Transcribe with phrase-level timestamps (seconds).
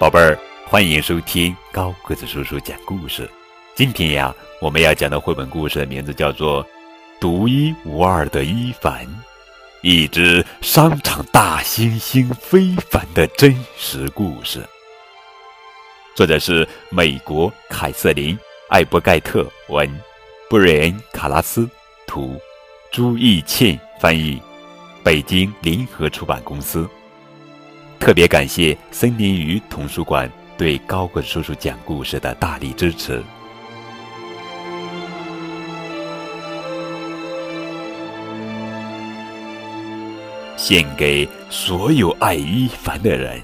[0.00, 3.30] 宝贝儿，欢迎收听高个子叔叔讲故事。
[3.74, 6.64] 今天呀，我们要讲的绘本故事的名字叫做
[7.20, 9.06] 《独一无二的伊凡》，
[9.82, 14.66] 一只商场大猩猩非凡的真实故事。
[16.16, 18.34] 作者是美国凯瑟琳·
[18.70, 19.86] 艾伯盖特文，
[20.48, 21.68] 布瑞恩·卡拉斯
[22.06, 22.40] 图，
[22.90, 24.40] 朱义倩翻译，
[25.04, 26.88] 北京联合出版公司。
[28.00, 33.22] 特别感谢森林鱼童书馆对高个叔叔讲故事的大力支持。
[40.56, 43.40] 献给所有爱伊凡的人。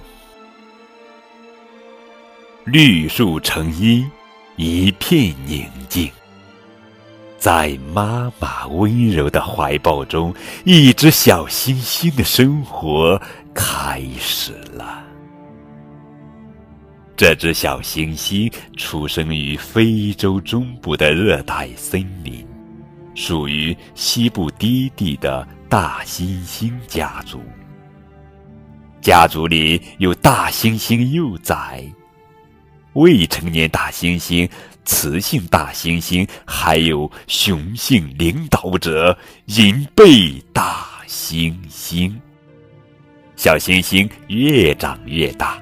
[2.64, 4.10] 绿树成荫，
[4.56, 6.10] 一片宁静。
[7.38, 13.20] 在妈妈温柔的怀抱中，一只小星星的生活
[13.54, 15.04] 开始了。
[17.16, 22.46] 这只小星星出生于非洲中部的热带森林，
[23.14, 27.40] 属于西部低地的大猩猩家族。
[29.00, 31.82] 家族里有大猩猩幼崽、
[32.96, 34.48] 未成年大猩猩。
[34.84, 42.12] 雌性大猩猩，还有雄性领导者银背大猩猩。
[43.34, 45.60] 小猩猩越长越大，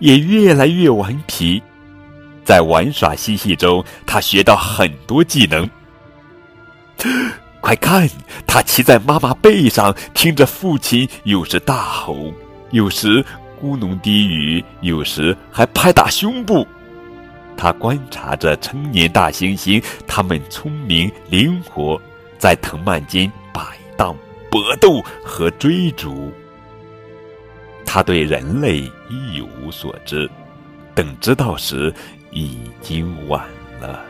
[0.00, 1.62] 也越来越顽皮。
[2.44, 5.68] 在玩耍嬉戏中，他学到很多技能。
[7.62, 8.06] 快看，
[8.46, 12.34] 他骑在妈妈背上，听着父亲有时大吼，
[12.70, 13.24] 有时
[13.60, 16.66] 咕哝低语，有时还拍打胸部。
[17.56, 22.00] 他观察着成年大猩猩，它们聪明灵活，
[22.38, 24.16] 在藤蔓间摆荡、
[24.48, 26.32] 搏斗和追逐。
[27.84, 30.30] 他对人类一无所知，
[30.94, 31.92] 等知道时
[32.30, 33.44] 已经晚
[33.80, 34.04] 了。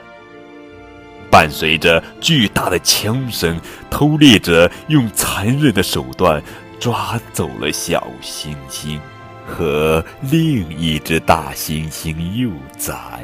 [1.30, 3.58] 伴随着巨大的枪声，
[3.88, 6.42] 偷猎者用残忍的手段
[6.80, 8.98] 抓走了小猩猩。
[9.48, 13.20] 和另一只大猩猩幼崽，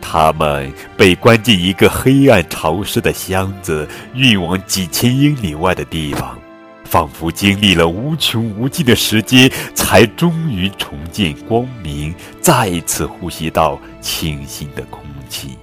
[0.00, 6.36] 他们被关进一个黑暗潮湿的箱子，运往几千英里外的地方，
[6.84, 15.56] 仿佛经历了无穷无尽的时间，才终于重见光明，再次呼吸到清新的空气。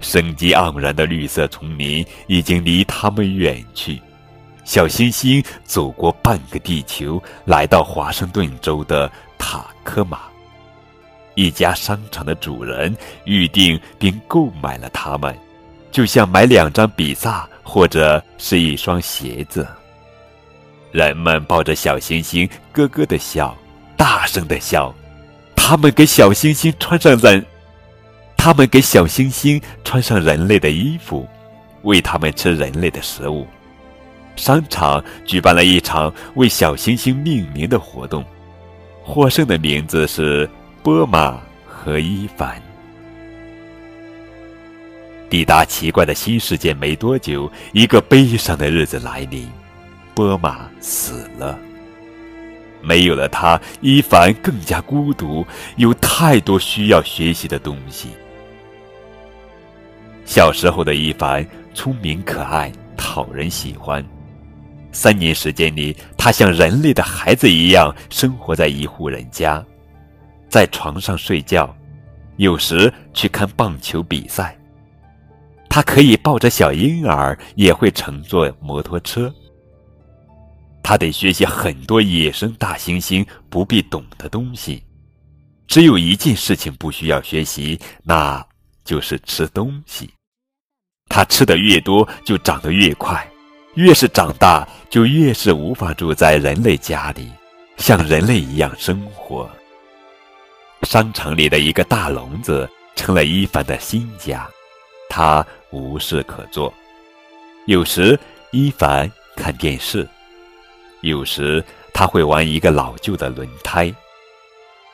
[0.00, 4.00] 生机盎然的绿色丛林已经离他们远去。
[4.64, 10.20] 小星星走过半个地球，来到华盛顿州的塔科马。
[11.34, 15.34] 一家商场的主人预定并购买了它们，
[15.90, 19.66] 就像买两张比萨或者是一双鞋子。
[20.90, 23.56] 人们抱着小星星，咯咯的笑，
[23.96, 24.94] 大声的笑。
[25.56, 27.44] 他们给小星星穿上人，
[28.36, 31.26] 他们给小星星穿上人类的衣服，
[31.82, 33.46] 喂他们吃人类的食物。
[34.36, 38.24] 商场举办了一场为小星星命名的活动，
[39.02, 40.48] 获胜的名字是
[40.82, 42.60] 波马和伊凡。
[45.28, 49.48] 抵达奇怪的新世界没多久，一个悲伤的日子来临，
[50.14, 51.58] 波马死了。
[52.82, 58.08] 没有了他，伊凡更加孤独，有太多需要学习的东西。
[60.24, 64.04] 小时候的伊凡聪明可爱，讨人喜欢。
[64.92, 69.64] 三年时间里，他像人类的孩子一样生活在一户人家，
[70.48, 71.74] 在床上睡觉，
[72.36, 74.56] 有时去看棒球比赛。
[75.68, 79.32] 他可以抱着小婴儿，也会乘坐摩托车。
[80.82, 84.84] 他得学习很多野生大猩猩不必懂的东西，
[85.66, 88.44] 只有一件事情不需要学习，那
[88.84, 90.10] 就是吃东西。
[91.08, 93.26] 他吃的越多，就长得越快。
[93.74, 97.32] 越是长大，就越是无法住在人类家里，
[97.78, 99.50] 像人类一样生活。
[100.82, 104.46] 商场里的一个大笼子成了伊凡的新家，
[105.08, 106.70] 他无事可做。
[107.64, 110.06] 有时伊凡看电视，
[111.00, 111.64] 有时
[111.94, 113.90] 他会玩一个老旧的轮胎，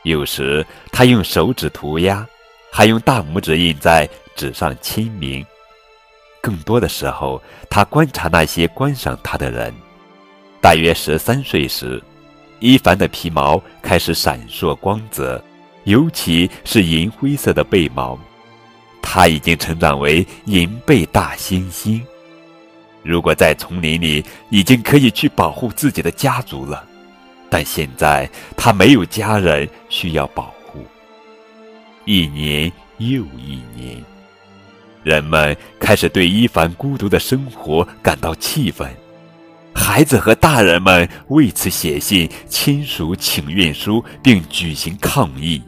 [0.05, 2.25] 有时他用手指涂鸦，
[2.71, 5.45] 还用大拇指印在纸上签名。
[6.41, 9.75] 更多的时候，他观察那些观赏他的人。
[10.61, 12.03] 大约十三岁时，
[12.59, 15.43] 伊凡的皮毛开始闪烁光泽，
[15.85, 18.19] 尤其是银灰色的背毛。
[19.01, 22.01] 他已经成长为银背大猩猩。
[23.03, 26.85] 如果在丛林里，已经可以去保护自己的家族了。
[27.49, 30.85] 但现在他没有家人需要保护。
[32.05, 34.05] 一年又一年，
[35.03, 38.95] 人们开始对伊凡孤独的生活感到气愤，
[39.79, 45.63] 孩子和大人们为此写信签署请愿书，并举行抗议。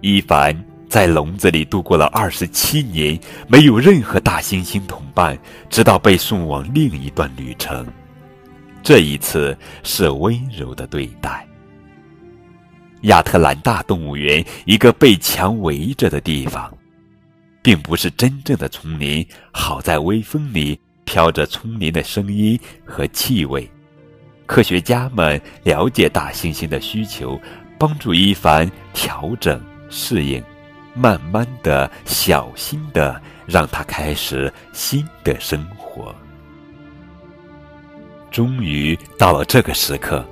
[0.00, 0.56] 伊凡
[0.88, 3.18] 在笼子里度过了二十七年，
[3.48, 5.36] 没有任何大猩猩同伴，
[5.68, 7.84] 直到被送往另一段旅程。
[8.82, 11.44] 这一次是温柔的对待。
[13.02, 16.72] 亚特兰大动物园，一个被墙围着的地方，
[17.62, 19.26] 并不是真正的丛林。
[19.52, 20.78] 好在微风里
[21.08, 23.66] 飘着丛林的声音和气味。
[24.44, 27.40] 科学家们了解大猩猩的需求，
[27.78, 29.58] 帮助伊凡调整
[29.88, 30.44] 适应，
[30.94, 36.14] 慢慢的、小心的让他开始新的生活。
[38.30, 40.22] 终于到了这个时刻，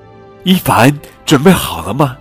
[0.45, 0.95] 伊凡
[1.25, 2.19] 准备好了吗？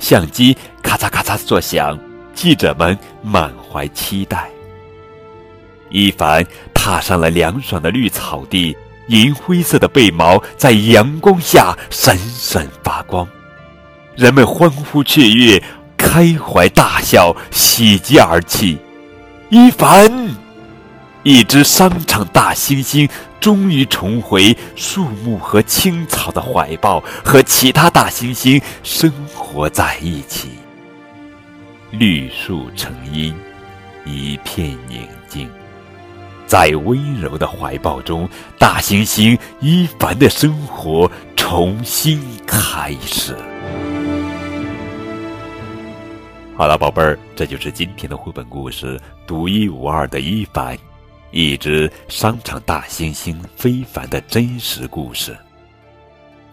[0.00, 1.96] 相机咔嚓咔嚓作响，
[2.34, 4.50] 记者们满怀期待。
[5.92, 6.46] 伊凡
[6.82, 8.74] 踏上了凉爽的绿草地，
[9.08, 13.28] 银灰色的背毛在阳光下闪闪发光，
[14.16, 15.62] 人们欢呼雀跃，
[15.94, 18.78] 开怀大笑，喜极而泣。
[19.50, 20.10] 伊凡。
[21.22, 23.06] 一只商场大猩猩
[23.38, 30.48] 终于重回树木和青草的怀抱，和其他大猩猩生活在一起。
[31.90, 33.36] 绿树成荫，
[34.06, 35.46] 一片宁静，
[36.50, 43.36] 在温柔的怀抱中，大猩猩伊凡的生活重新开始。
[46.56, 48.98] 好了，宝贝儿，这就是今天的绘本故事
[49.28, 50.76] 《独一无二的伊凡》。
[51.30, 55.38] 一只商场大猩猩非凡的真实故事。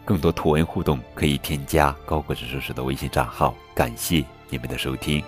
[0.06, 3.52] 更多图文互动可以添加高个子叔叔的微信账号。
[3.74, 5.24] 感谢你们的收听。